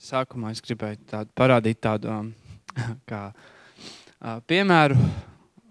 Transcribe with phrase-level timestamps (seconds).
[0.00, 2.30] Sākumā es gribēju tādu, parādīt tādu um,
[3.10, 4.96] kā, uh, piemēru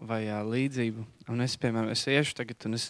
[0.07, 1.05] vai uh, līdzību.
[1.31, 2.89] Un es, piemēram, es iešu tagad un es,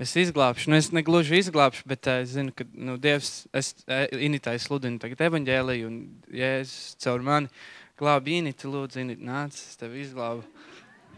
[0.00, 0.70] es izglābšu.
[0.72, 3.74] Nu, es negluži izglābšu, bet uh, es zinu, ka nu, Dievs, es
[4.12, 5.98] initai sludinu tagad evaņģēliju un
[6.34, 7.52] Jēzus caur mani
[7.96, 10.44] glābi initi, lūdzu, initi, nāc, es tevi izglābu.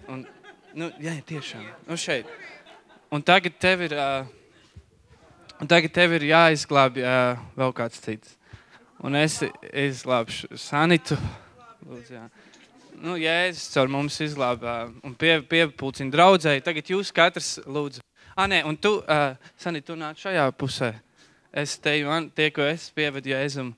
[0.09, 0.23] Un,
[0.79, 2.29] nu, jā, tiešām, nu šeit.
[3.13, 4.29] Un tagad tev ir, uh,
[5.59, 8.38] un tagad tev ir jāizglābi uh, vēl kāds cits
[9.05, 9.41] un es
[9.73, 11.19] izglābšu Sanitu.
[11.89, 12.25] Lūdzu, jā.
[13.01, 16.65] nu, Jēzus caur mums izglābā un pie, piepulcina draudzēji.
[16.67, 18.03] Tagad jūs katrs lūdzu.
[18.39, 20.93] Ah, nē, un tu, uh, Sanit, tu nāc šajā pusē.
[21.51, 23.73] Es teju, man, tie, ko es pievedu Jēzum,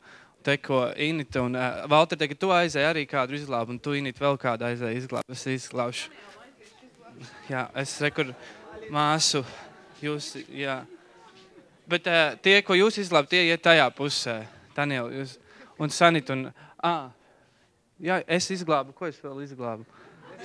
[0.44, 4.20] te, ko Inita un uh, Valter, tagad tu aizēji arī kādu izglābu, un tu, Inita,
[4.24, 5.36] vēl kādu aizēji izglābu.
[5.36, 6.10] Es izglābšu.
[7.48, 8.32] Jā, es rekur
[8.92, 9.44] māsu,
[10.02, 10.80] jūs, jā.
[11.90, 14.40] Bet uh, tie, ko jūs izglābat, tie iet tajā pusē.
[14.76, 15.36] Daniela, jūs,
[15.80, 16.46] un Sanita, un,
[16.84, 17.10] ah,
[18.00, 19.86] jā, es izglābu, ko es vēl izglābu?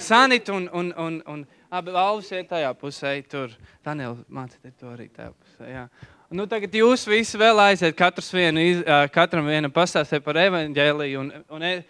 [0.01, 3.53] Sanita un, un, un, un abi valvas iet tajā pusē, tur.
[3.85, 5.85] Daniela, mācīties to arī tajā pusē, jā.
[6.35, 8.81] Nu, tagad jūs visi vēl aiziet, katrs vienu, iz,
[9.13, 11.21] katram vienam pastāstīt par evaņģēliju.
[11.21, 11.85] Un, un, e...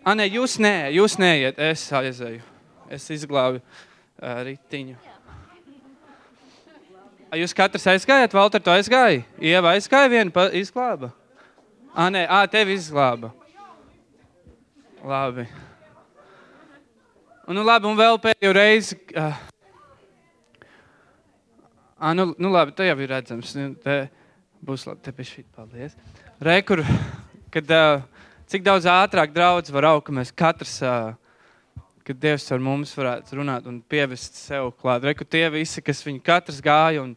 [0.00, 2.40] A, nē, jūs nē, jūs neiet, es aizēju.
[2.90, 5.09] Es izglābu uh, ritiņu.
[7.30, 9.20] Jūs katrs aizgājāt, Valter, tu aizgāji?
[9.38, 11.12] Ieva aizgāja viena izglāba?
[11.94, 13.30] Ā, nē, ā, tevi izglāba.
[15.06, 15.44] Labi.
[17.46, 18.98] Un, nu, labi, un vēl pēdējo reizi.
[19.14, 19.38] Uh,
[22.02, 23.54] ā, nu, nu, labi, te jau ir redzams.
[23.54, 24.00] Nu, te
[24.66, 25.94] būs labi, te pie šī, paldies.
[26.42, 26.82] Rekur,
[27.54, 28.02] kad uh,
[28.50, 31.14] cik daudz ātrāk draudz var augt, ka mēs katrs uh,
[32.10, 35.04] ka Dievs ar mums varētu runāt un pievest sev klāt.
[35.06, 37.14] Reku tie visi, kas viņi katrs gāja un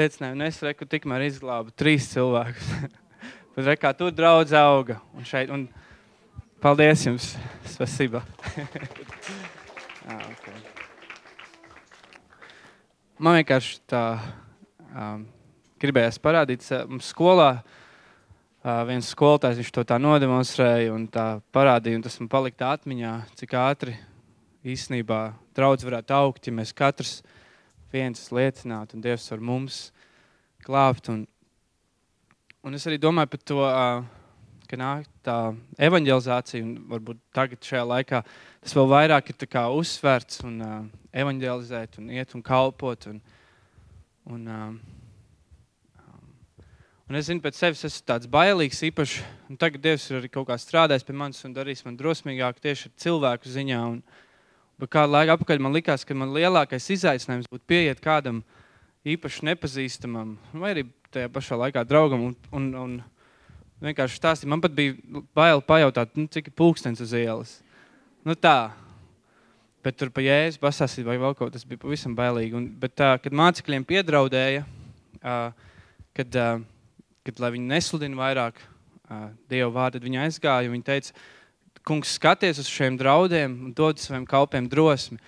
[0.00, 2.70] liecināja, un es reku tikmēr izglābu trīs cilvēkus.
[3.54, 4.96] Bet rekā tur draudz auga.
[5.12, 5.66] Un šeit, un
[6.64, 7.34] paldies jums,
[7.68, 8.22] spasība.
[10.08, 10.56] ah, okay.
[13.20, 14.04] Man vienkārši tā
[14.94, 15.26] um,
[15.82, 22.16] gribējās parādīt, mums skolā uh, viens skolotājs, to tā nodemonstrēja un tā parādīja, un tas
[22.22, 24.00] man palika atmiņā, cik ātri
[24.66, 25.20] īstenībā
[25.56, 27.20] draudz varētu augt, ja mēs katrs
[27.92, 29.80] viens liecinātu un Dievs var mums
[30.64, 31.10] glābt.
[31.12, 31.24] Un,
[32.62, 33.64] un es arī domāju par to,
[34.70, 35.38] ka nāk tā
[35.88, 38.22] evanģelizācija, un varbūt tagad šajā laikā
[38.60, 39.50] tas vēl vairāk ir
[39.80, 40.62] uzsvērts un
[41.10, 43.10] evanģelizēt un iet un kalpot.
[43.10, 43.20] Un,
[44.30, 44.48] un,
[47.10, 49.24] Un es zinu, pēc sevis esmu tāds bailīgs, īpaši.
[49.58, 52.92] Tagad Dievs ir arī kaut kā strādājis pie manis un darīs man drosmīgāk tieši ar
[53.02, 53.80] cilvēku ziņā.
[53.82, 53.96] Un,
[54.80, 58.40] Bet kādu laiku atpakaļ man likās, ka man lielākais izaicinājums būtu pieiet kādam
[59.04, 62.30] īpaši nepazīstamam, vai arī tajā pašā laikā draugam.
[62.30, 62.94] Un, un, un
[63.84, 64.96] vienkārši stāstīt, man pat bija
[65.36, 67.58] bail pajautāt, nu, cik ir pulkstenis uz ielas.
[68.24, 68.72] Nu, tā.
[69.84, 72.56] Bet tur pa jēzu pasāstīt, vai vēl kaut kas bija pavisam bailīgi.
[72.56, 74.66] Un, bet, tā, kad mācekļiem piedraudēja,
[75.20, 75.76] uh,
[76.16, 80.72] kad, uh, kad lai viņi nesludina vairāk uh, Dievu vārdu, tad viņi aizgāja.
[80.72, 81.16] Viņi teica,
[81.86, 85.18] kungs, skaties uz šiem draudiem un dod saviem kalpiem drosmi.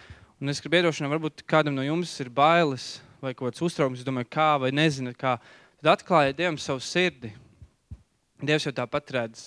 [0.43, 4.27] Un es gribu iedrošināt, varbūt kādam no jums ir bailes vai kaut kāds uztraukums, domāju,
[4.35, 5.37] kā vai nezinu, kā.
[5.79, 7.31] Tad atklājiet Dievam savu sirdi.
[8.43, 9.45] Dievs jau tāpat redz.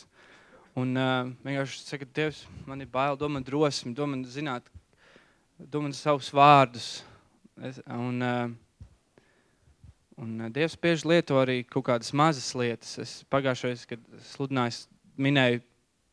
[0.80, 4.68] Un uh, vienkārši saka, Dievs, man ir bail, domā drosmi, domā zināt,
[5.60, 6.90] domā savus vārdus.
[7.64, 9.28] Es, un, uh,
[10.20, 12.96] un Dievs bieži lieto arī kaut kādas mazas lietas.
[13.04, 14.88] Es pagājušajā, kad sludināju,
[15.20, 15.64] minēju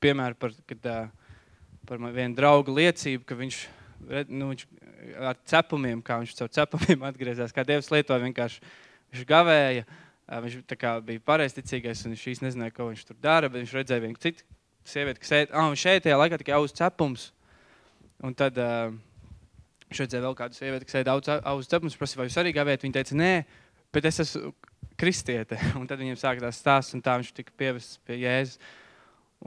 [0.02, 0.88] piemēru par, kad,
[1.88, 3.58] par vienu draugu liecību, ka viņš,
[4.30, 4.66] nu, viņš
[5.30, 8.64] ar cepumiem, kā viņš caur cepumiem atgriezās, kā Dievs lietoja vienkārši,
[9.12, 9.86] viņš gavēja,
[10.46, 14.04] viņš kā, bija pareizticīgais un viņš īsti nezināja, ko viņš tur dara, bet viņš redzēja
[14.04, 14.46] vienu citu
[14.88, 17.30] sievieti, kas ēd, ah, un šeit tajā laikā tikai auz cepums.
[18.22, 18.92] Un tad uh,
[19.90, 22.96] viņš redzēja vēl kādu sievieti, kas ēd auz cepums, prasīja, vai jūs arī gavējat, viņa
[22.98, 23.32] teica, nē,
[23.94, 24.52] bet es esmu
[25.00, 25.58] kristiete.
[25.78, 28.58] Un tad viņiem sāka tās stāsts, un tā viņš tika pievests pie Jēzus.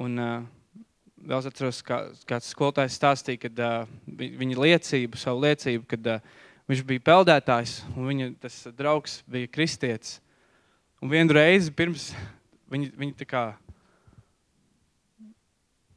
[0.04, 0.48] Un, uh,
[1.26, 2.00] vēl es atceros, kā,
[2.30, 6.34] kāds skolotājs stāstīja, kad uh, viņa liecību, savu liecību, kad uh,
[6.70, 10.20] viņš bija peldētājs un viņa tas draugs bija kristietis.
[11.04, 12.12] Un vienu reizi pirms
[12.72, 13.46] viņi, viņi tā kā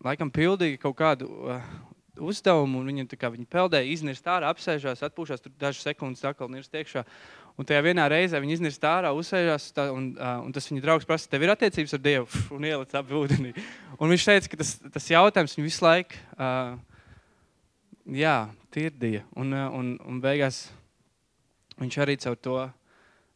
[0.04, 1.62] laikam pildīja kaut kādu uh,
[2.18, 6.74] uzdevumu, un viņi, kā, viņi peldēja, iznirst ārā, apsēžās, atpūšās, tur dažas sekundes atkal nirst
[6.74, 7.04] iekšā.
[7.58, 11.06] Un tajā vienā reizē viņi iznirst ārā, uzsēžās, tā, un, uh, un tas viņa draugs
[11.08, 13.50] prasa, tev ir attiecības ar Dievu, un ielic ap ūdenī.
[13.98, 16.76] Un viņš teica, ka tas, tas jautājums viņu visu laiku, uh,
[18.14, 18.36] jā,
[18.74, 19.24] tirdīja.
[19.34, 20.68] Un, uh, un, un beigās
[21.82, 22.60] viņš arī caur to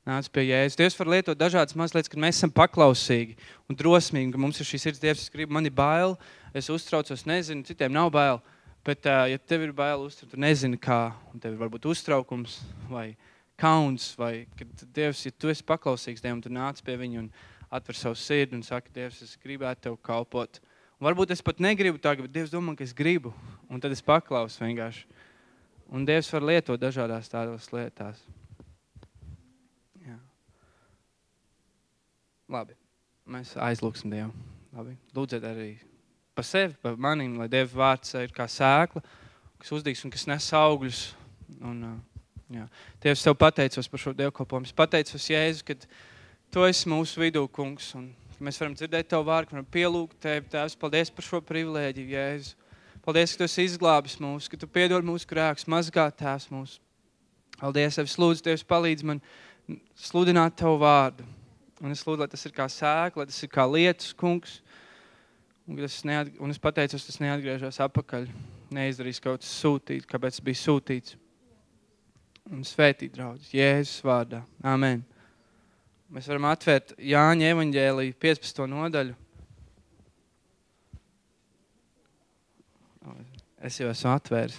[0.06, 0.78] nāc pie Jēzus.
[0.78, 3.34] Dievs var lietot dažādas mazas lietas, kad mēs esam paklausīgi
[3.66, 6.14] un drosmīgi, ka mums ir šī sirds Dievs, es gribu, man ir bail,
[6.54, 8.38] es uztraucos, nezinu, citiem nav bail.
[8.86, 12.60] Bet, uh, ja tev ir bail uztvert, tu nezini, kā, un tev ir varbūt uztraukums
[12.86, 13.12] vai
[13.60, 17.31] kauns, vai kad Dievs, ja tu esi paklausīgs Dievam, tu nāc pie viņa un
[17.72, 20.60] atver savu sirdi un saka, Dievs, es gribētu tev kalpot.
[20.99, 23.32] Un varbūt es pat negribu tā, bet Dievs domā, ka es gribu,
[23.70, 25.08] un tad es paklausu vienkārši.
[25.93, 28.22] Un Dievs var lietot dažādās tādās lietās.
[32.52, 32.75] Labi,
[33.32, 34.32] mēs aizlūksim Dievu.
[34.76, 34.93] Labi.
[35.16, 35.70] Lūdziet arī
[36.37, 39.00] par sevi, par maniem, lai Dieva vārds ir kā sēkla,
[39.62, 41.02] kas uzdīgs un kas nes augļus.
[41.62, 41.78] Un,
[42.56, 42.66] jā.
[43.02, 44.69] Dievs, tev pateicos par šo dievkalpojumu.
[44.69, 45.76] Es pateicos Jēzu, ka
[46.52, 48.10] tu esi mūsu vidū, kungs, un
[48.43, 50.49] mēs varam dzirdēt tavu vārdu, varam pielūgt tevi.
[50.52, 52.58] Tēvs, paldies par šo privilēģiju, Jēzu.
[53.02, 56.76] Paldies, ka tu esi izglābis mūs, ka tu piedod mūsu grēkus, mazgā tēvs mūs.
[57.58, 59.22] Paldies, es lūdzu, Dievs, palīdz man
[59.98, 61.26] sludināt tavu vārdu.
[61.82, 64.60] Un es lūdzu, lai tas ir kā sēkla, lai tas ir kā lietus, kungs.
[65.66, 68.28] Un es, neat, un es pateicos, tas neatgriežas atpakaļ.
[68.75, 71.16] Neizdarīs kaut kas sūtīt, kāpēc bija sūtīts.
[72.50, 74.43] Un svētīt, draugs, Jēzus vārdā.
[74.67, 75.05] Amen.
[76.12, 78.65] Mēs varam atvērt Jāņa evaņģēliju 15.
[78.69, 79.15] nodaļu.
[83.62, 84.56] Es jau esmu atvērs.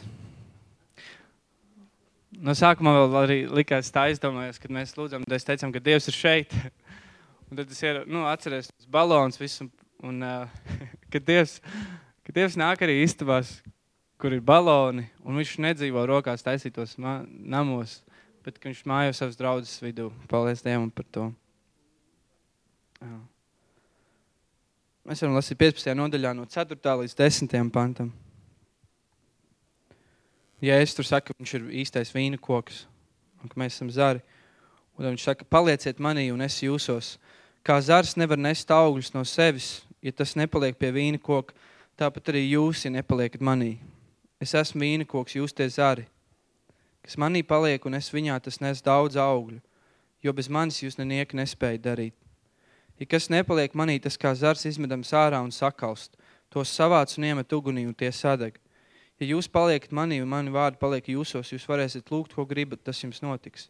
[2.44, 6.08] No sākuma vēl arī likās tā aizdomājos, kad mēs lūdzam, tad es teicām, ka Dievs
[6.08, 6.56] ir šeit.
[7.52, 9.68] Un tad es ir, nu, atceros balons visu,
[10.02, 10.48] un uh,
[11.14, 11.60] kad, Dievs,
[12.26, 13.60] kad Dievs nāk arī istabās,
[14.24, 17.98] kur ir baloni, un viņš nedzīvo rokās taisītos namos,
[18.46, 20.08] bet viņš mājo savas draudzes vidū.
[20.32, 21.26] Paldies Dievam par to.
[23.04, 23.18] Jā.
[25.04, 25.92] Mēs varam lasīt 15.
[26.00, 26.80] nodaļā no 4.
[27.04, 27.58] līdz 10.
[27.76, 28.14] pantam.
[30.64, 32.86] Ja es tur saku, ka viņš ir īstais vīna koks,
[33.44, 34.24] un ka mēs esam zari,
[34.96, 37.18] un viņš saka, palieciet manī un es jūsos,
[37.64, 41.56] Kā zars nevar nest augļus no sevis, ja tas nepaliek pie vīna koka,
[41.96, 43.78] tāpat arī jūs, ja nepaliekat manī.
[44.44, 46.04] Es esmu vīna koks, jūs tie zari.
[47.04, 49.62] Kas manī paliek un es viņā, tas nes daudz augļu,
[50.24, 52.16] jo bez manis jūs nenieki nespēja darīt.
[53.00, 56.18] Ja kas nepaliek manī, tas kā zars izmedams ārā un sakalst,
[56.52, 58.60] tos savāc un iemet ugunī un tie sadeg.
[59.20, 63.00] Ja jūs paliekat manī un mani vārdi paliek jūsos, jūs varēsiet lūgt, ko gribat, tas
[63.00, 63.70] jums notiks.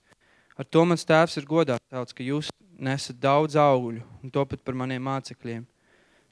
[0.58, 2.50] Ar to mans tēvs ir godā tāds, ka jūs
[2.82, 5.68] nesat daudz augļu un topat par maniem mācekļiem.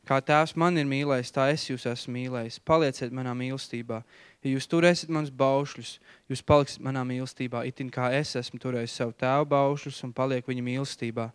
[0.07, 2.57] Kā tēvs man ir mīlējis, tā es jūs esmu mīlējis.
[2.65, 4.01] Palieciet manā mīlestībā.
[4.41, 5.91] Ja jūs turēsiet manus baušļus,
[6.31, 10.63] jūs paliksiet manā mīlestībā, itin kā es esmu turējis savu tēvu baušļus un palieku viņa
[10.65, 11.27] mīlestībā.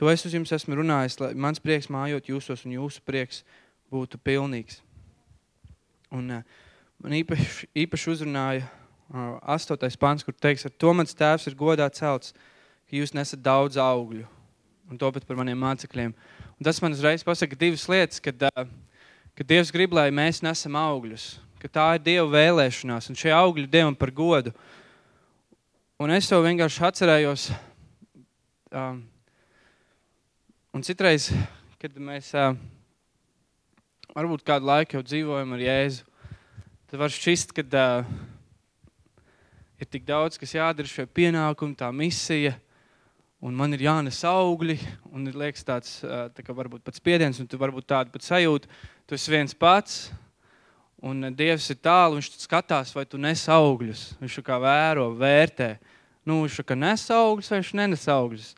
[0.00, 3.44] To es uz jums esmu runājis, lai mans prieks mājot jūsos un jūsu prieks
[3.92, 4.80] būtu pilnīgs.
[6.10, 6.66] Un, uh,
[6.98, 11.86] man īpaši, īpaši uzrunāja uh, astotais pants, kur teiks, ar to mans tēvs ir godā
[11.94, 12.34] celts,
[12.90, 14.26] ka jūs nesat daudz augļu
[14.90, 16.14] un to pat par maniem mācekļiem.
[16.58, 18.42] Un tas man uzreiz pasaka divas lietas, kad,
[19.38, 23.68] kad Dievs grib, lai mēs nesam augļus, ka tā ir Dieva vēlēšanās, un šie augļi
[23.70, 24.52] Dievam par godu.
[26.00, 27.50] Un es to vienkārši atcerējos.
[28.70, 29.02] Um,
[30.72, 31.28] un citreiz,
[31.82, 32.54] kad mēs uh,
[34.16, 36.08] varbūt kādu laiku jau dzīvojam ar Jēzu,
[36.88, 38.16] tad var šķist, ka uh,
[39.80, 42.56] ir tik daudz, kas jādara šie pienākumi, tā misija–
[43.40, 44.76] un man ir jānes augļi,
[45.16, 48.68] un ir liekas tāds, tā kā varbūt pats spiediens, un tu varbūt tādu pat sajūtu,
[49.08, 50.10] tu esi viens pats,
[51.02, 55.74] un Dievs ir tālu, viņš skatās, vai tu nes augļus, viņš kā vēro, vērtē,
[56.28, 58.50] nu, viņš kā nes augļus, vai viņš nenes augļus.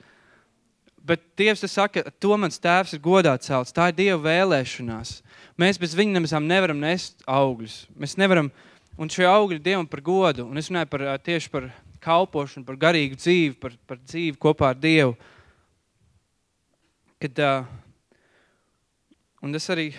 [1.02, 5.16] Bet Dievs saka, to mans tēvs ir godā celts, tā ir Dieva vēlēšanās.
[5.58, 7.82] Mēs bez viņa nemazām nevaram nest augļus.
[7.98, 8.50] Mēs nevaram,
[8.98, 11.68] un šie augļi Dievam par godu, un es runāju par, tieši par
[12.02, 15.14] kalpošanu, par garīgu dzīvi, par, par dzīvi kopā ar Dievu.
[17.22, 18.18] Kad, uh,
[19.42, 19.92] un tas arī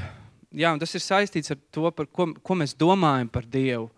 [0.53, 3.89] jā, un tas ir saistīts ar to, ko, ko mēs domājam par Dievu.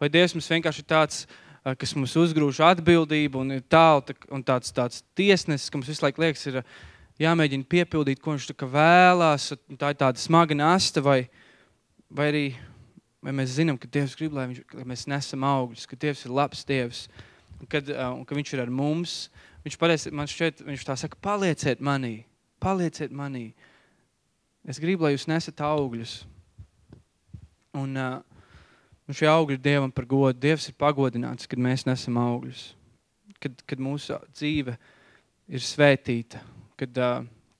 [0.00, 4.16] Vai Dievs mums vienkārši ir tāds, uh, kas mums uzgrūž atbildību un ir tālu tā,
[4.34, 6.62] un tāds, tāds tiesnesis, ka mums visu laiku liekas, ir
[7.22, 9.52] jāmēģina piepildīt, ko viņš vēlās.
[9.78, 11.24] Tā ir tāda smaga nasta, vai,
[12.10, 12.46] vai arī
[13.24, 16.34] vai mēs zinām, ka Dievs grib, lai, viņš, lai mēs nesam augļus, ka Dievs ir
[16.36, 17.06] labs Dievs
[17.70, 19.28] kad, uh, ka viņš ir ar mums.
[19.64, 22.26] Viņš pareizi, man šķiet, viņš tā saka, palieciet manī,
[22.62, 23.52] palieciet manī.
[24.64, 26.22] Es gribu, lai jūs nesat augļus.
[27.76, 30.38] Un, un šie augļi Dievam par godu.
[30.40, 32.66] Dievs ir pagodināts, kad mēs nesam augļus.
[33.42, 34.76] Kad, kad mūsu dzīve
[35.52, 36.40] ir svētīta,
[36.80, 37.02] kad,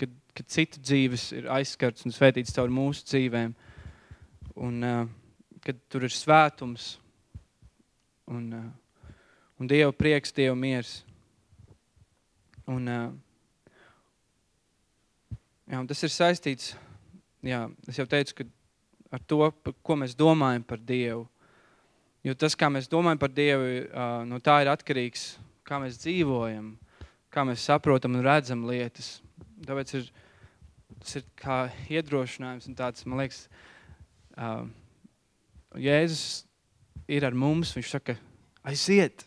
[0.01, 3.53] kad, kad citu dzīves ir aizskarts un svētīts caur mūsu dzīvēm.
[4.65, 4.81] Un,
[5.67, 6.95] kad tur ir svētums
[8.31, 8.49] un
[9.59, 11.03] un Dieva prieks, Dieva miers.
[12.69, 12.89] Un,
[15.69, 16.73] jā, un tas ir saistīts,
[17.45, 18.47] jā, es jau teicu, ka
[19.15, 19.41] ar to,
[19.85, 21.27] ko mēs domājam par Dievu.
[22.25, 23.67] Jo tas, kā mēs domājam par Dievu,
[24.29, 25.35] no tā ir atkarīgs,
[25.67, 26.73] kā mēs dzīvojam,
[27.33, 29.19] kā mēs saprotam un redzam lietas.
[29.65, 30.09] Tāpēc ir,
[31.03, 31.59] tas ir kā
[31.93, 33.45] iedrošinājums un tāds, man liekas,
[35.75, 36.45] Jēzus
[37.11, 38.17] ir ar mums, viņš saka,
[38.67, 39.27] aiziet,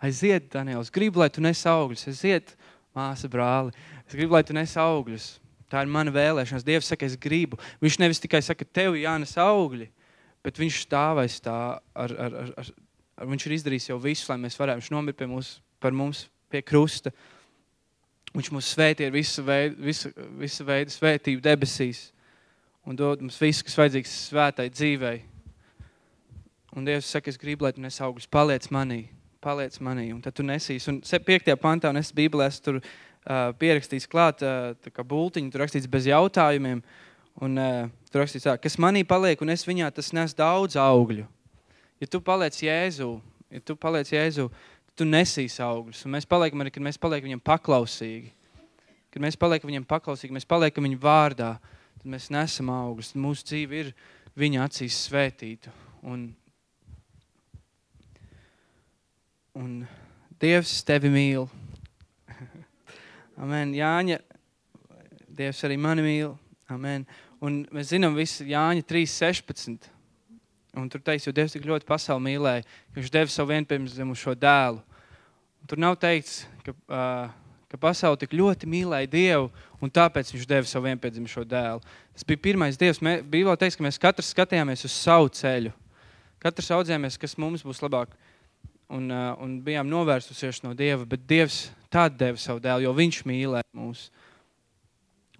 [0.00, 2.54] aiziet, Daniels, gribu, lai tu nes augļus, aiziet,
[2.96, 3.74] māsa, brāli,
[4.06, 5.28] es gribu, lai tu nes augļus.
[5.68, 6.64] Tā ir mana vēlēšanās.
[6.64, 7.58] Dievs saka, es gribu.
[7.84, 9.90] Viņš nevis tikai saka, tev jānes augļi,
[10.44, 12.70] bet viņš stāvēs tā, ar, ar, ar, ar,
[13.20, 16.24] ar, viņš ir izdarījis jau visu, lai mēs varētu, viņš nomir pie mums, par mums
[16.48, 17.12] pie krusta.
[18.32, 22.08] Viņš mūs svētī ar visu veidu, visu, visu veidu svētību debesīs
[22.88, 25.20] un dod mums visu, kas vajadzīgs svētai dzīvei.
[26.76, 29.02] Un Dievs saka, es gribu, lai tu nes augļus, paliec manī,
[29.44, 30.86] paliec manī, un tad tu nesīs.
[30.88, 31.52] Un 5.
[31.60, 32.80] pantā, un es Bībelē esmu tur
[33.28, 36.80] uh, pierakstījis klāt, uh, bultiņu, tur rakstīts bez jautājumiem,
[37.44, 41.28] un uh, tur rakstīts tā, kas manī paliek, un es viņā, tas nes daudz augļu.
[42.00, 43.12] Ja tu paliec Jēzu,
[43.52, 44.48] ja tu paliec Jēzu,
[44.98, 48.32] tu nesīs augļus, un mēs paliekam arī, kad mēs paliekam viņam paklausīgi.
[49.14, 51.52] Kad mēs paliekam viņam paklausīgi, mēs paliekam viņa vārdā,
[51.98, 53.14] tad mēs nesam augļus.
[53.18, 53.94] Mūsu dzīve ir
[54.38, 55.72] viņa acīs svētīta.
[56.06, 56.28] Un
[59.58, 59.80] un
[60.38, 61.48] Dievs tevi mīl.
[63.38, 63.70] Amen.
[63.76, 64.18] Jāņa,
[65.38, 66.32] Dievs arī mani mīl.
[66.74, 67.04] Amen.
[67.44, 69.86] Un mēs zinām visu Jāņa 3.16.
[70.78, 74.34] Un tur teiks, jo Dievs tik ļoti pasauli mīlēja, ka viņš deva savu vienpirmsdzimu šo
[74.38, 74.82] dēlu.
[75.62, 80.48] Un tur nav teikts, ka, uh, ka pasauli tik ļoti mīlēja Dievu, un tāpēc viņš
[80.50, 81.82] deva savu vienpirmsdzimu šo dēlu.
[82.18, 82.98] Tas bija pirmais Dievs.
[82.98, 85.70] Bībelē teiks, ka mēs katrs skatījāmies uz savu ceļu.
[86.42, 88.10] Katrs audzējāmies, kas mums būs labāk.
[88.10, 88.27] Uh,
[88.88, 93.22] un, uh, un bijām novērsusies no Dieva, bet Dievs tad deva savu dēlu, jo Viņš
[93.28, 94.08] mīlē mūs.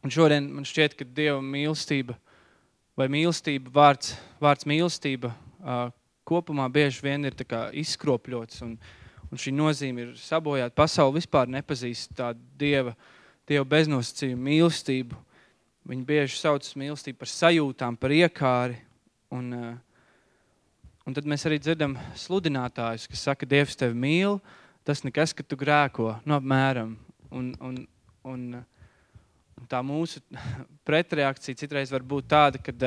[0.04, 2.16] Un šodien man šķiet, ka Dieva mīlestība
[2.98, 5.88] vai mīlestība, vārds, vārds mīlestība uh,
[6.28, 7.36] kopumā bieži vien ir
[7.82, 8.74] izkropļots, un,
[9.30, 10.74] un šī nozīme ir sabojāta.
[10.76, 12.94] Pasaule vispār nepazīst tādu Dieva,
[13.48, 15.24] Dieva beznosacījumu mīlestību.
[15.88, 18.76] Viņi bieži sauc mīlestību par sajūtām, par iekāri,
[19.32, 19.70] un uh,
[21.08, 24.34] Un tad mēs arī dzirdam sludinātājus, kas saka, Dievs tevi mīl,
[24.84, 26.90] tas nekas, ka tu grēko, nu apmēram.
[27.32, 27.78] Un, un,
[28.28, 28.42] un,
[29.56, 30.20] un tā mūsu
[30.88, 32.84] pretreakcija citreiz var būt tāda, kad,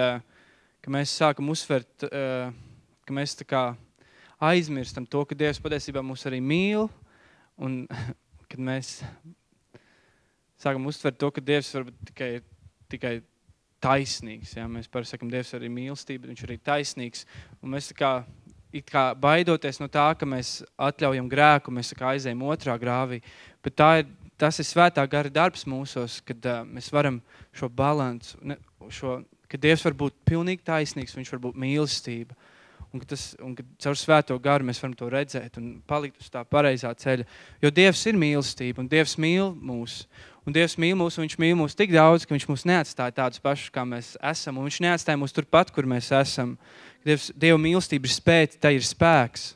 [0.85, 3.63] ka mēs sākam uzsvert, ka mēs tā kā
[4.51, 6.91] aizmirstam to, ka Dievs patiesībā mūs arī mīl,
[7.57, 7.87] un
[8.53, 8.99] kad mēs
[10.61, 12.29] sākam uztvert to, ka Dievs varbūt tikai,
[12.93, 13.17] tikai
[13.81, 14.55] taisnīgs.
[14.57, 14.67] Ja?
[14.71, 17.25] Mēs parasti sakām, Dievs arī mīlestība, viņš ir arī taisnīgs.
[17.61, 18.13] Un mēs kā,
[18.87, 23.21] kā baidoties no tā, ka mēs atļaujam grēku, mēs kā aizējam otrā grāvī.
[23.65, 24.09] Bet tā ir,
[24.41, 27.19] tas ir svētā gara darbs mūsos, kad uh, mēs varam
[27.57, 28.57] šo balansu, ne,
[28.89, 29.19] šo,
[29.51, 32.37] ka Dievs var būt pilnīgi taisnīgs, viņš var būt mīlestība.
[32.91, 36.27] Un ka, tas, un ka caur svēto garu mēs varam to redzēt un palikt uz
[36.31, 37.23] tā pareizā ceļa.
[37.63, 40.01] Jo Dievs ir mīlestība un Dievs mīl mūs.
[40.41, 43.41] Un Dievs mīl mūs, un Viņš mīl mūs tik daudz, ka Viņš mūs neatstāja tādus
[43.43, 44.57] pašus, kā mēs esam.
[44.65, 46.55] Viņš neatstāja mūs turpat, kur mēs esam.
[47.05, 49.51] Dievs, Dieva mīlestība ir spēka, tā ir spēks.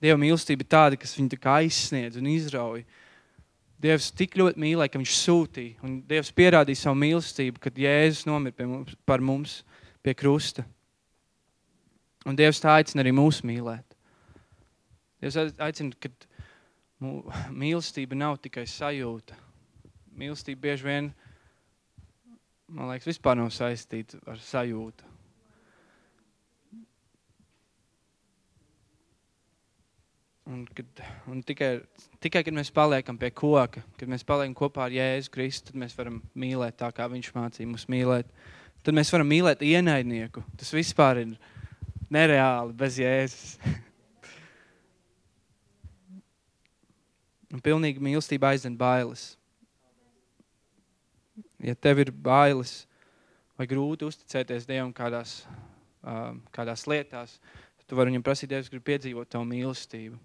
[0.00, 2.84] Dieva mīlestība ir tāda, kas viņu tā aizsniedz un izrauj.
[3.80, 5.80] Dievs tik ļoti mīlēja, ka Viņš sūtīja.
[5.88, 9.60] Un Dievs pierādīja savu mīlestību, kad Jēzus nomira mums, par mums
[10.04, 10.68] pie krusta.
[12.28, 13.96] Un Dievs tā aicina arī mūs mīlēt.
[15.24, 16.12] Dievs aicina, ka
[17.48, 19.46] mīlestība nav tikai sajūta
[20.16, 21.10] mīlestība bieži vien,
[22.70, 25.08] man liekas, vispār nav saistīta ar sajūtu.
[30.50, 31.68] Un, kad, un tikai,
[32.18, 35.94] tikai, kad mēs paliekam pie koka, kad mēs paliekam kopā ar Jēzu Kristu, tad mēs
[35.98, 38.26] varam mīlēt tā, kā viņš mācīja mums mīlēt.
[38.82, 40.42] Tad mēs varam mīlēt ienaidnieku.
[40.58, 41.36] Tas vispār ir
[42.10, 43.54] nereāli bez Jēzus.
[47.54, 49.39] un pilnīgi mīlestība aizdzen bailes
[51.64, 52.84] ja tev ir bailes
[53.58, 55.42] vai grūti uzticēties Dievam kādās,
[56.00, 57.36] um, kādās lietās,
[57.76, 60.16] tad tu vari viņam prasīt, Dievs, grib piedzīvot tavu mīlestību.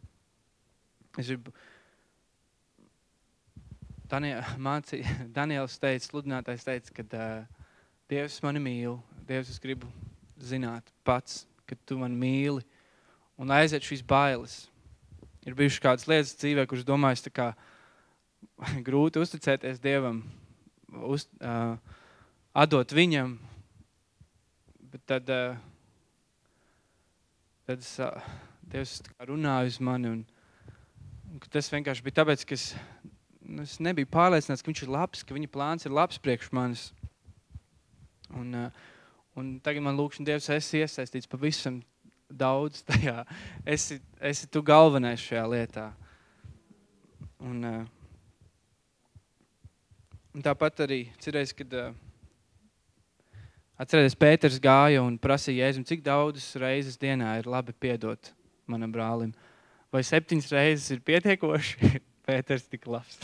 [1.20, 1.52] Es gribu,
[4.12, 5.02] Daniel, mācī,
[5.38, 7.66] Daniels teica, sludinātājs teica, ka uh,
[8.12, 9.90] Dievs mani mīl, Dievs, es gribu
[10.40, 12.64] zināt pats, ka tu mani mīli
[13.42, 14.66] un aiziet šīs bailes.
[15.46, 17.52] Ir bijušas kādas lietas dzīvē, kuras domājas tā kā
[18.88, 20.24] grūti uzticēties Dievam,
[21.10, 21.78] uz, uh,
[22.54, 23.38] atdot viņam,
[24.94, 25.58] bet tad, uh,
[27.66, 28.34] tad es, uh,
[28.66, 30.10] Dievs runāja uz mani.
[30.10, 30.24] Un,
[31.30, 32.72] un tas vienkārši bija tāpēc, ka es
[33.64, 36.86] es nebiju pārliecināts, ka viņš ir labs, ka viņa plāns ir labs priekš manis.
[38.36, 38.56] Un,
[39.38, 41.82] un tagad man lūkšana Dievs, esi iesaistīts pavisam
[42.30, 43.24] daudz tajā.
[43.66, 45.90] Esi, esi tu galvenais šajā lietā.
[47.46, 47.62] Un,
[50.36, 51.72] un tāpat arī cerēs, kad
[53.80, 58.34] atcerēties, Pēters gāja un prasīja Jēzum, cik daudzas reizes dienā ir labi piedot
[58.68, 59.32] manam brālim.
[59.94, 61.92] Vai septiņas reizes ir pietiekoši?
[62.28, 63.20] Pēters tik labs.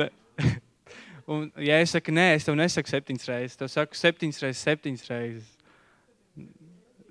[1.30, 5.10] un, ja es saku, nē, es tev nesaku septiņas reizes, tev saku septiņas reizes, septiņas
[5.12, 5.50] reizes.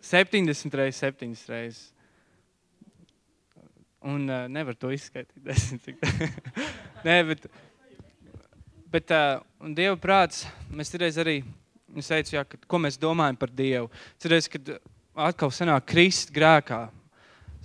[0.04, 1.84] 70 reizes, 7 reizes.
[4.04, 5.46] Un uh, nevar to izskaidrot.
[7.08, 7.46] Nē, bet,
[8.94, 9.42] bet uh,
[9.74, 11.40] Dieva prāts, mēs reiz arī
[11.98, 13.90] jā, ka, ko mēs domājam par Dievu.
[14.22, 14.76] Cerēs, kad
[15.14, 16.86] atkal sanāk krist grēkā,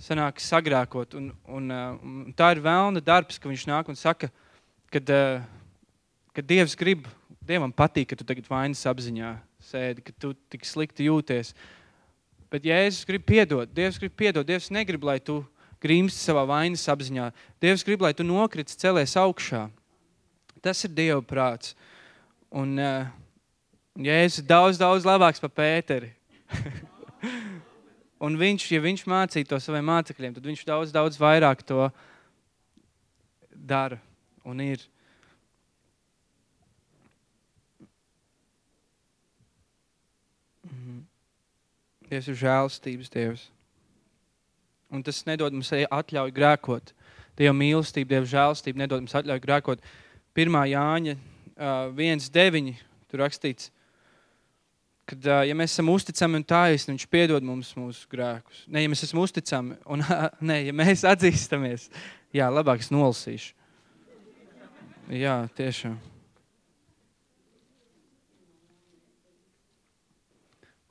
[0.01, 1.13] sanāk sagrēkot.
[1.19, 4.31] Un, un, uh, un tā ir vēlna darbs, ka viņš nāk un saka,
[4.93, 5.45] kad, uh,
[6.33, 7.07] kad Dievs grib,
[7.49, 9.33] Dievam patīk, ka tu tagad vainas apziņā
[9.69, 11.53] sēdi, ka tu tik slikti jūties.
[12.49, 13.69] Bet Jēzus grib piedot.
[13.73, 14.45] Dievs grib piedot.
[14.45, 15.43] Dievs negrib, lai tu
[15.81, 17.29] grimsti savā vainas apziņā.
[17.61, 19.67] Dievs grib, lai tu nokrits celies augšā.
[20.63, 21.75] Tas ir Dieva prāts.
[22.49, 23.07] Un uh,
[23.99, 26.13] Jēzus ir daudz, daudz labāks par Pēteri.
[28.25, 31.87] Un viņš, ja viņš mācīja to saviem mācekļiem, tad viņš daudz, daudz vairāk to
[33.55, 33.99] dara
[34.43, 34.83] un ir.
[42.09, 43.47] Dievs ir žēlstības Dievs.
[44.89, 46.93] Un tas nedod mums atļauju grēkot.
[47.37, 49.83] Dieva mīlestība, Dieva žēlstība nedod mums atļauju grēkot.
[50.39, 50.57] 1.
[50.71, 52.71] Jāņa uh, 1.9.
[53.11, 53.71] tur rakstīts,
[55.09, 58.63] ka, ja mēs esam uzticami un taisni, viņš piedod mums mūsu grēkus.
[58.71, 60.05] Ne, ja mēs esam uzticami un
[60.51, 61.89] ne, ja mēs atzīstamies,
[62.35, 63.55] jā, labāk es nolasīšu.
[65.09, 65.97] Jā, tiešām.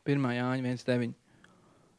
[0.08, 0.28] 1.
[0.34, 1.16] Jāņa 1.9.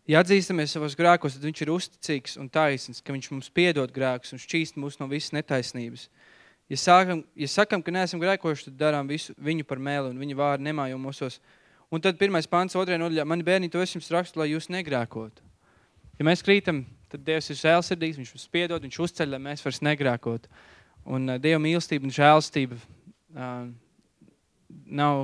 [0.10, 4.34] Ja atzīstamies savos grēkos, tad viņš ir uzticīgs un taisns, ka viņš mums piedod grēkus
[4.34, 6.08] un šķīst mūs no visas netaisnības.
[6.70, 10.38] Ja, sākam, ja sakam, ka neesam grēkojuši, tad darām visu viņu par mēli un viņa
[10.38, 11.40] vārdu nemājo mūsos.
[11.90, 15.42] Un tad pirmais pants, otrajā nodaļā, mani bērni, to es jums rakstu, lai jūs negrēkotu.
[16.20, 19.82] Ja mēs krītam, tad Dievs ir žēlsirdīgs, viņš mums piedod, viņš uzceļ, lai mēs vairs
[19.88, 20.52] negrēkotu.
[21.10, 23.72] Un uh, Dieva mīlestība un žēlstība uh,
[24.86, 25.24] nav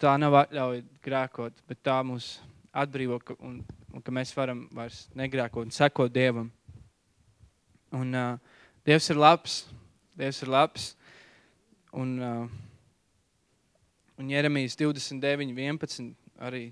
[0.00, 2.34] tā nav atļauja grēkot, bet tā mūs
[2.76, 3.60] atbrīvo un,
[3.94, 6.52] un ka mēs varam vairs negrēkot un sekot Dievam.
[7.96, 9.62] Un uh, Dievs ir labs,
[10.20, 10.90] Dievs ir labs.
[11.96, 12.48] Un, uh,
[14.20, 16.10] un Jeremijas 29, 11
[16.44, 16.66] arī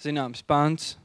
[0.00, 0.98] zināms pants,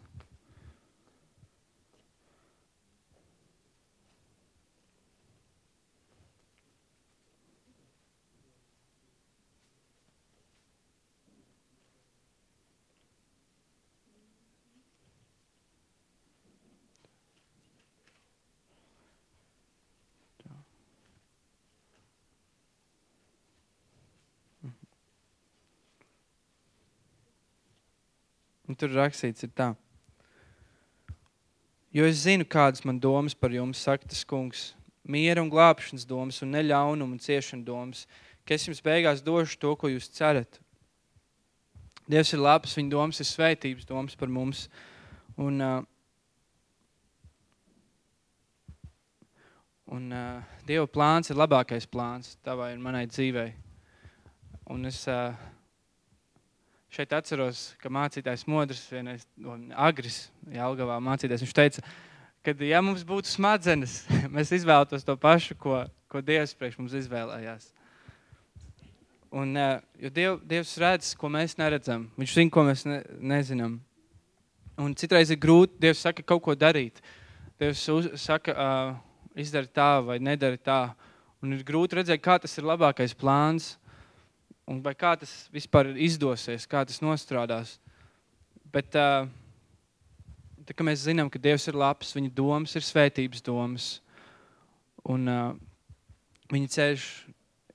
[28.65, 29.73] Un tur rakstīts ir tā.
[31.95, 34.73] Jo es zinu, kādas man domas par jums, saka tas kungs,
[35.07, 38.03] miera un glābšanas domas un neļaunuma un ciešana domas,
[38.43, 40.59] ka es jums beigās došu to, ko jūs cerat.
[42.09, 44.65] Dievs ir labs, viņa domas ir svētības domas par mums.
[45.41, 45.81] Un, uh,
[49.95, 53.55] un uh, Dieva plāns ir labākais plāns tavai un manai dzīvei.
[54.73, 55.33] Un es uh,
[56.95, 61.83] šeit atceros, ka mācītājs Modrs, vienais no Agris, Jelgavā mācītājs, viņš teica,
[62.45, 64.03] ka ja mums būtu smadzenes,
[64.35, 67.71] mēs izvēlētos to pašu, ko, ko Dievs priekš mums izvēlējās.
[69.35, 72.07] Un, eh, jo Diev, Dievs redz, ko mēs neredzam.
[72.15, 73.81] Viņš zina, ko mēs ne, nezinām.
[74.79, 77.01] Un citreiz ir grūti, Dievs saka kaut ko darīt.
[77.59, 80.93] Dievs uz, saka, uh, izdari tā vai nedari tā.
[81.43, 83.73] Un ir grūti redzēt, kā tas ir labākais plāns
[84.69, 87.77] un vai kā tas vispār izdosies, kā tas nostrādās.
[88.73, 89.27] Bet tā,
[90.73, 93.89] ka mēs zinām, ka Dievs ir labs, viņa domas ir svētības domas,
[95.05, 95.53] un uh,
[96.51, 97.07] viņa ceļš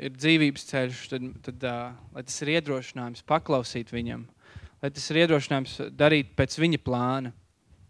[0.01, 1.81] ir dzīvības ceļš, tad, tad uh,
[2.17, 4.25] lai tas ir iedrošinājums paklausīt viņam,
[4.83, 7.35] lai tas ir iedrošinājums darīt pēc viņa plāna.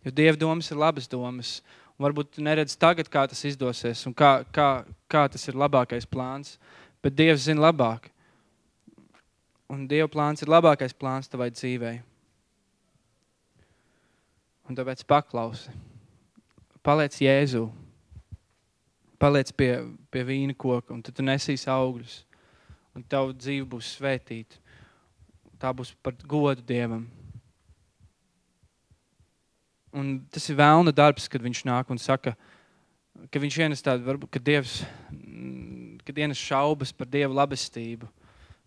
[0.04, 1.58] Jo Dieva domas ir labas domas,
[1.96, 4.70] un varbūt tu neredz tagad, kā tas izdosies, un kā, kā,
[5.12, 6.56] kā tas ir labākais plāns,
[7.04, 8.08] bet Dievs zina labāk.
[9.70, 12.00] Un Dieva plāns ir labākais plāns tavai dzīvei.
[14.66, 15.70] Un tāpēc paklausi.
[16.82, 17.68] Paliec Jēzu.
[19.20, 19.70] Paliec pie,
[20.10, 22.20] pie vīna koka, un tad tu nesīs augļus.
[22.96, 24.58] Un tavu dzīve būs svētīta.
[25.60, 27.04] Tā būs par godu Dievam.
[29.90, 32.36] Un tas ir vēlna darbs, kad viņš nāk un saka,
[33.30, 34.80] ka viņš ienes tādu, varbūt, ka Dievs,
[36.06, 38.06] kad ienes šaubas par Dieva labestību,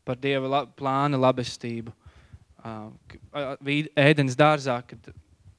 [0.06, 1.94] par Dieva la, plāna labestību.
[4.00, 5.12] Ēdens dārzā, kad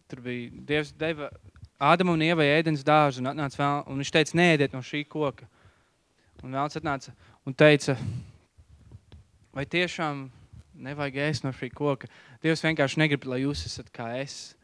[0.08, 1.30] tur bija Dievs deva
[1.82, 5.48] Ādam un Ievai ēdens dārzu, un, vēl, un viņš teica, neēdiet no šī koka.
[6.44, 7.12] Un vēlams atnāca
[7.44, 7.96] un teica,
[9.52, 10.28] vai tiešām
[10.86, 12.08] nevajag ēst no šī koka?
[12.44, 14.54] Dievs vienkārši negrib, lai jūs esat kā es.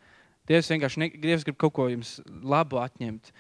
[0.49, 3.33] Dievs vienkārši ne, Dievs grib kaut ko jums labu atņemt.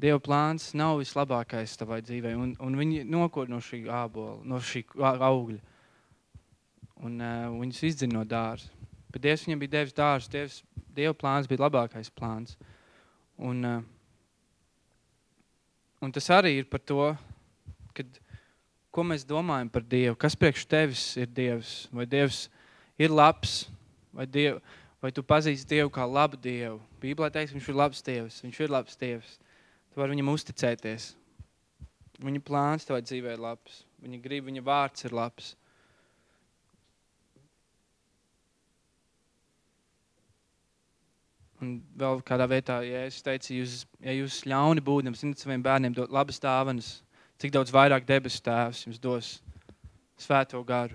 [0.00, 4.86] Dieva plāns nav vislabākais tavai dzīvei, un, un viņi nokod no šī ābola, no šī
[4.96, 5.60] augļa.
[7.06, 8.72] Un uh, viņus izdzina no dārza.
[9.12, 10.62] Bet Dievs viņam bija devis dārzu, Dievs,
[10.94, 12.56] Dieva plāns bija labākais plāns.
[13.38, 13.82] Un, uh,
[16.02, 17.12] un tas arī ir par to,
[17.96, 18.18] kad,
[18.90, 20.18] ko mēs domājam par Dievu.
[20.18, 21.86] Kas priekš tevis ir Dievs?
[21.94, 22.48] Vai Dievs
[22.98, 23.68] ir labs?
[24.12, 24.58] Vai, Diev,
[25.02, 26.80] vai tu pazīsti Dievu kā labu Dievu?
[26.98, 28.42] Bībelē teiks, viņš ir labs Dievs.
[28.42, 29.38] Viņš ir labs Dievs.
[29.92, 31.12] Tu vari viņam uzticēties.
[32.18, 33.84] Viņa plāns tavai dzīvē ir labs.
[34.02, 35.54] Viņa grib, viņa vārds ir labs.
[41.58, 45.96] Un vēl kādā vietā, ja es teicu, jūs, ja jūs ļauni būdam, zināt saviem bērniem
[45.96, 46.90] dot labas dāvanas,
[47.42, 49.30] cik daudz vairāk debesu tēvs jums dos
[50.22, 50.94] svēto garu.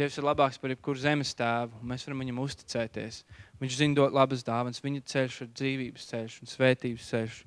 [0.00, 3.18] Dievs ir labāks par jebkuru zemes tēvu, un mēs varam viņam uzticēties.
[3.60, 7.42] Viņš zina dot labas dāvanas, viņa ceļš ir dzīvības ceļš un svētības ceļš.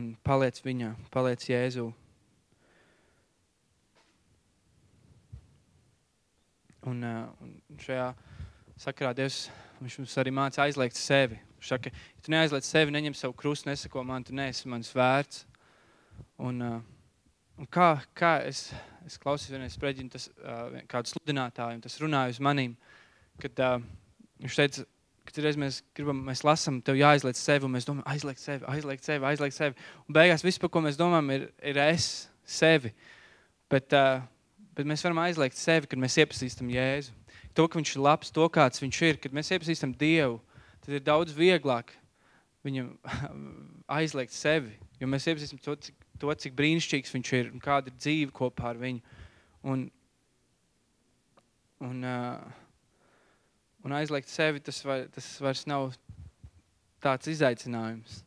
[0.00, 1.86] Un paliec viņā, paliec Jēzū.
[6.90, 8.10] Un, un šajā
[8.80, 9.48] sakarā Dievs
[9.80, 11.38] Viņš mums arī māca aizliegt sevi.
[11.56, 15.46] Viņš saka, ja tu neaizliec sevi, neņem savu krustu, nesako man, tu neesi mans vērts.
[16.44, 16.82] Un, uh,
[17.56, 18.66] un kā, kā es,
[19.08, 22.74] es klausījos vienreiz spreģinu, tas uh, kādu sludinātāju, tas runāja uz manīm,
[23.40, 23.78] kad uh,
[24.44, 24.84] viņš teica,
[25.30, 29.08] kad reiz mēs gribam, mēs lasam, tev jāaizliec sevi, un mēs domājam, aizliegt sevi, aizliegt
[29.08, 29.88] sevi, aizliegt sevi.
[30.04, 32.10] Un beigās viss, par ko mēs domājam, ir, ir es,
[32.44, 32.92] sevi.
[33.72, 34.20] Bet, uh,
[34.76, 37.16] bet mēs varam aizliegt sevi, kad mēs iepazīstam Jēzu
[37.60, 40.38] to, ka viņš ir labs, to, kāds viņš ir, kad mēs iepazīstam Dievu,
[40.80, 41.92] tad ir daudz vieglāk
[42.64, 42.94] viņam
[43.98, 47.98] aizliegt sevi, jo mēs iepazīstam to, cik, to, cik brīnišķīgs viņš ir un kāda ir
[47.98, 49.18] dzīve kopā ar viņu.
[49.68, 49.84] Un,
[51.84, 52.40] un, uh,
[53.84, 55.90] un aizliegt sevi, tas, var, tas vairs nav
[57.04, 58.22] tāds izaicinājums.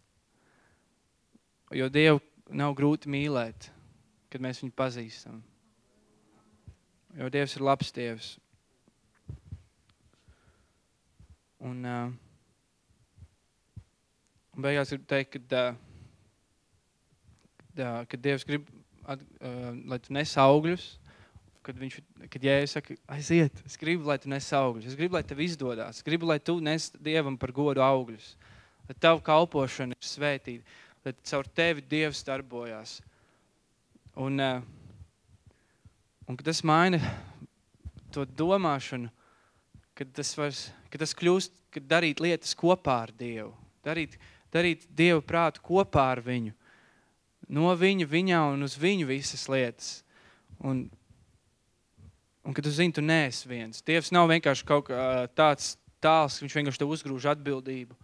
[1.74, 2.22] Jo Dievu
[2.54, 3.72] nav grūti mīlēt,
[4.30, 5.42] kad mēs viņu pazīstam.
[7.18, 8.34] Jo Dievs ir labs Dievs.
[11.64, 12.12] Un, uh,
[14.52, 15.62] un beigās gribu teikt, ka,
[17.78, 18.68] uh, kad Dievs grib,
[19.08, 20.90] at, uh, lai tu nes augļus,
[21.64, 21.96] kad, viņš,
[22.34, 26.02] kad Jēzus saka, aiziet, es gribu, lai tu nes augļus, es gribu, lai tev izdodas,
[26.02, 28.34] es gribu, lai tu nes Dievam par godu augļus,
[28.90, 33.00] lai tavu kalpošana ir svētīta, lai caur tevi Dievs darbojās.
[34.20, 34.60] Un, uh,
[36.28, 37.00] un tas maina
[38.12, 39.08] to domāšanu,
[39.98, 43.52] kad tas, vairs, kad tas kļūst, kad darīt lietas kopā ar Dievu,
[43.86, 44.18] darīt,
[44.54, 46.54] darīt Dievu prātu kopā ar viņu,
[47.54, 49.94] no viņa, viņā un uz viņu visas lietas.
[50.64, 50.86] Un,
[52.46, 53.82] un kad tu zini, tu neesi viens.
[53.86, 57.98] Dievs nav vienkārši kaut kā tāds tāls, viņš vienkārši tev uzgrūž atbildību,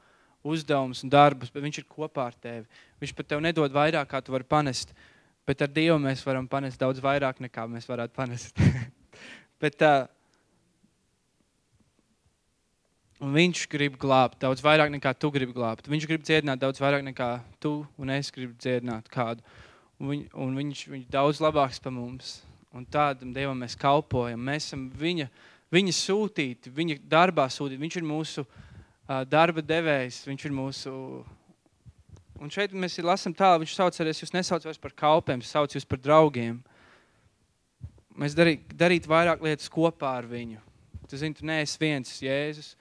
[0.50, 2.66] uzdevumus un darbus, bet viņš ir kopā ar tevi.
[3.02, 4.94] Viņš pat tev nedod vairāk, kā tu vari panest,
[5.48, 8.60] bet ar Dievu mēs varam panest daudz vairāk, nekā mēs varētu panest.
[9.64, 10.08] bet uh,
[13.20, 15.90] Un viņš grib glābt daudz vairāk nekā tu gribi glābt.
[15.92, 19.44] Viņš grib dziedināt daudz vairāk nekā tu un es gribu dziedināt kādu.
[20.00, 22.38] Un, viņ, un viņš ir daudz labāks par mums.
[22.72, 24.40] Un tādam Dievam mēs kalpojam.
[24.40, 25.28] Mēs esam viņa,
[25.74, 27.82] viņa sūtīti, viņa darbā sūtīti.
[27.82, 30.22] Viņš ir mūsu uh, darba devējs.
[30.30, 30.96] Viņš ir mūsu.
[32.40, 35.84] Un šeit mēs lasām tālu, viņš sauc arī, jūs nesauc vairs par kalpiem, sauc jūs
[35.84, 36.62] par draugiem.
[38.16, 40.62] Mēs darīt, darīt vairāk lietas kopā ar viņu.
[41.12, 42.78] Tu zini, tu neesi viens Jēzus.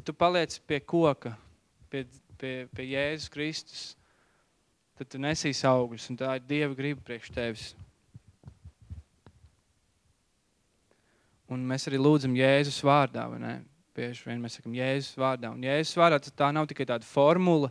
[0.00, 1.34] Ja tu paliec pie koka,
[1.92, 2.06] pie,
[2.40, 3.80] pie, pie Jēzus Kristus,
[4.96, 7.64] tad tu nesīs augļus, un tā ir Dieva griba priekš tevis.
[11.52, 13.52] Un mēs arī lūdzam Jēzus vārdā, vai ne?
[13.92, 15.52] Bieži vien mēs sakam Jēzus vārdā.
[15.52, 17.68] Un Jēzus vārdā tā nav tikai tāda formula,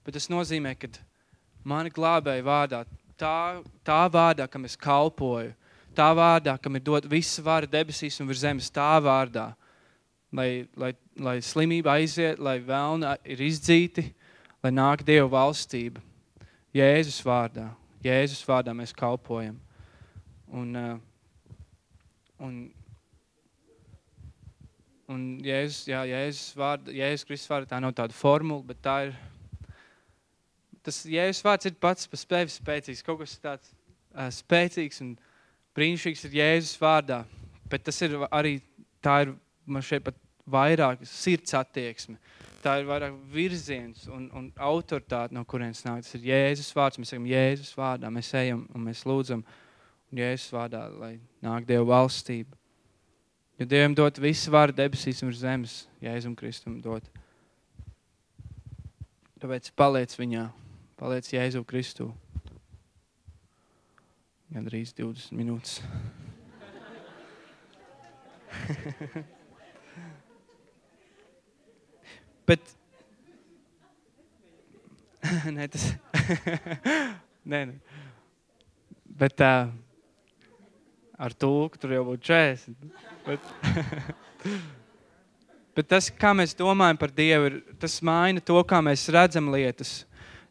[0.00, 0.88] bet tas nozīmē, ka
[1.60, 2.84] mani glābēja vārdā,
[3.20, 3.38] tā,
[3.84, 5.52] tā vārdā, kam es kalpoju,
[5.92, 9.50] tā vārdā, kam ir dot visa vara debesīs un virs zemes, tā vārdā–
[10.32, 14.06] lai, lai, lai slimība aiziet, lai vēlna ir izdzīti,
[14.62, 16.02] lai nāk Dieva valstība.
[16.76, 17.70] Jēzus vārdā.
[18.04, 19.56] Jēzus vārdā mēs kalpojam.
[20.54, 21.00] Un, uh,
[22.42, 22.60] un,
[25.10, 29.18] un Jēzus, jā, Jēzus, vārda, Jēzus Kristus vārdā tā nav tāda formula, bet tā ir,
[30.86, 33.04] tas Jēzus vārds ir pats pa spēju spēcīgs.
[33.06, 33.74] Kaut kas tāds
[34.14, 35.12] uh, spēcīgs un
[35.74, 37.24] brīnišķīgs ir Jēzus vārdā.
[37.70, 38.58] Bet tas ir arī,
[39.02, 39.34] tā ir
[39.70, 40.16] man šeit pat
[40.50, 42.18] vairāk sirds attieksme.
[42.60, 46.02] Tā ir vairāk virziens un, un autoritāte, no kurienes nāk.
[46.04, 47.00] Tas ir Jēzus vārds.
[47.00, 49.40] Mēs sakām, Jēzus vārdā mēs ejam un mēs lūdzam,
[50.10, 52.58] un Jēzus vārdā, lai nāk Dieva valstība.
[53.60, 57.04] Jo Dievam dot visu vārdu debesīs un zemes, Jēzum Kristum dot.
[59.40, 60.46] Tāpēc paliec viņā,
[61.00, 62.12] paliec Jēzu Kristu.
[64.52, 65.80] Gan drīz 20 minūtes.
[72.50, 72.72] Bet,
[75.54, 75.84] nē, tas,
[77.50, 77.76] nē, nē.
[79.20, 79.68] Bet uh,
[81.14, 82.90] ar tulku tur jau būtu 40.
[83.28, 83.46] Bet,
[85.78, 90.00] bet tas, kā mēs domājam par Dievu, ir, tas maina to, kā mēs redzam lietas.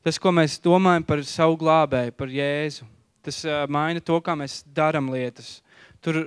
[0.05, 2.87] Tas, ko mēs domājam par savu glābēju, par Jēzu.
[3.27, 5.57] Tas uh, maina to, kā mēs darām lietas.
[5.99, 6.21] Tur,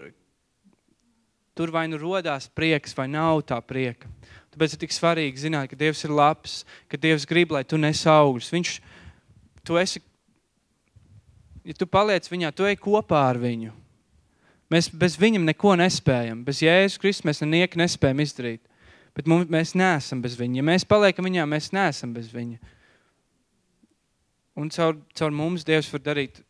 [1.56, 4.12] tur vai nu rodās prieks, vai nav tā prieka.
[4.53, 6.59] Tāpēc ir tik svarīgi zināt, ka Dievs ir labs,
[6.93, 8.51] ka Dievs grib, lai tu nes augļus.
[8.53, 8.73] Viņš,
[9.65, 10.03] tu esi,
[11.65, 13.73] ja tu paliec viņā, tu ej kopā ar viņu.
[14.73, 16.45] Mēs bez viņam neko nespējam.
[16.45, 18.62] Bez Jēzus Kristus mēs neko nespējam izdarīt.
[19.17, 20.61] Bet mums, mēs neesam bez viņa.
[20.61, 22.61] Ja mēs paliekam viņā, mēs neesam bez viņa.
[24.57, 26.41] Un caur, caur mums Dievs var darīt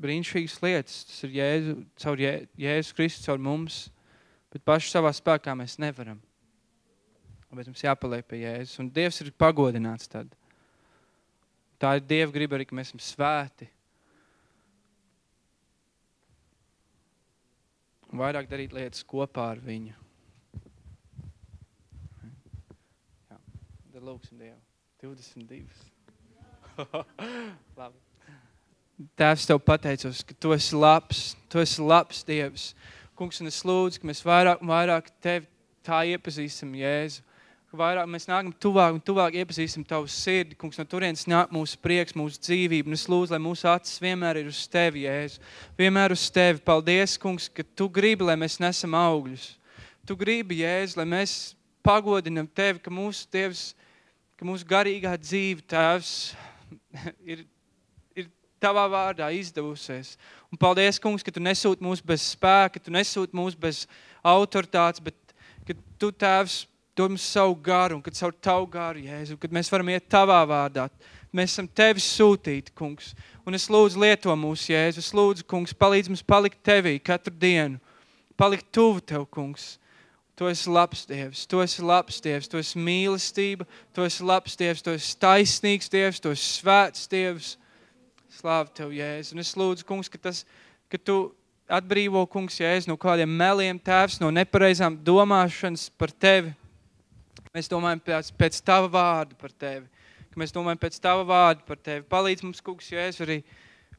[0.00, 0.98] brīnišķīgas lietas.
[1.08, 3.86] Tas ir Jēzu, caur Jē, Jēzus Kristus, caur mums.
[4.52, 6.20] Bet paši savā spēkā mēs nevaram.
[7.52, 8.78] Bet mums jāpaliek pie Jēzus.
[8.80, 10.30] Un Dievs ir pagodināts tad.
[11.82, 13.66] Tā ir Dieva griba arī, ka mēs esam svēti.
[18.08, 19.92] Un vairāk darīt lietas kopā ar viņu.
[23.28, 23.36] Jā,
[23.92, 24.56] tad lūksim Dievu.
[25.02, 25.66] 22.
[27.80, 28.00] Labi.
[29.18, 31.20] Tēvs, Tev pateicos, ka Tu esi labs.
[31.52, 32.70] Tu esi labs Dievs.
[33.18, 35.50] Kungs, un es lūdzu, ka mēs vairāk un vairāk Tevi
[35.84, 37.28] tā iepazīstam, Jēzu
[37.78, 40.56] vairāk mēs nākam tuvāk un tuvāk iepazīstam tavu sirdi.
[40.58, 42.90] Kungs, no turienes nāk mūsu prieks, mūsu dzīvība.
[42.90, 45.40] Un es lūdzu, lai mūsu acis vienmēr ir uz tevi, Jēzu.
[45.78, 46.60] Vienmēr uz tevi.
[46.66, 49.46] Paldies, kungs, ka tu gribi, lai mēs nesam augļus.
[50.04, 51.36] Tu gribi, Jēzu, lai mēs
[51.86, 53.62] pagodinam tevi, ka mūsu Dievs,
[54.36, 56.12] ka mūsu garīgā dzīve, Tēvs,
[57.32, 57.46] ir,
[58.18, 58.28] ir
[58.62, 60.16] tavā vārdā izdevusies.
[60.52, 63.86] Un paldies, kungs, ka tu nesūti mūs bez spēka, tu nesūti mūs bez
[64.20, 65.16] autoritātes, bet
[65.64, 66.66] ka tu, Tēvs,
[67.02, 70.38] dod mums savu garu, un kad caur tavu garu, Jēzu, kad mēs varam iet tavā
[70.46, 70.86] vārdā,
[71.34, 73.12] mēs esam tevis sūtīti, kungs.
[73.48, 75.02] Un es lūdzu, lieto mūs, Jēzu.
[75.02, 77.80] Es lūdzu, kungs, palīdz mums palikt tevī katru dienu,
[78.38, 79.76] palikt tuvu tev, kungs.
[80.38, 84.80] Tu esi labs Dievs, tu esi labs Dievs, tu esi mīlestība, tu esi labs Dievs,
[84.82, 87.56] tu esi taisnīgs Dievs, tu esi svēts Dievs.
[88.32, 89.34] Slāv tev, Jēzu.
[89.36, 90.40] Un es lūdzu, kungs, ka, tas,
[90.88, 91.18] ka tu
[91.68, 96.54] atbrīvo, kungs, Jēzu, no kādiem meliem tēvs, no nepareizām domāšanas par tevi.
[97.52, 99.88] Mēs domājam pēc, pēc tava vārda par tevi.
[100.32, 102.06] Ka mēs domājam pēc tava vārda par tevi.
[102.08, 103.42] Palīdz mums, kungs, jo es arī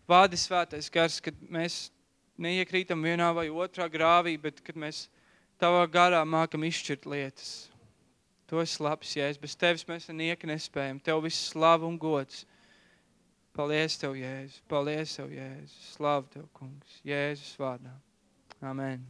[0.10, 1.92] vādi svētais gars, kad mēs
[2.42, 5.06] neiekrītam vienā vai otrā grāvī, bet kad mēs
[5.62, 7.54] tavā garā mākam izšķirt lietas.
[8.50, 9.42] Tu esi labs, Jēzus.
[9.42, 11.00] Bez tevis mēs nieka nespējam.
[11.02, 12.44] Tev viss slava un gods.
[13.54, 14.62] Paldies Tev, Jēzus.
[14.70, 15.92] Paldies Tev, Jēzus.
[15.94, 17.02] Slavu Tev, kungs.
[17.06, 17.94] Jēzus vārdā.
[18.62, 19.06] Amen.